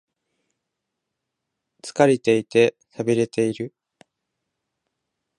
[1.83, 3.71] 疲れていて、寂れている。